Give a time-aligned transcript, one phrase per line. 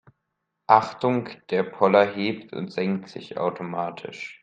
[0.65, 4.39] Achtung, der Poller hebt und senkt sich automatisch.